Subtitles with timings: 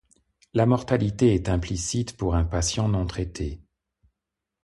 [0.55, 3.61] La mortalité est implicite pour un patient non traité.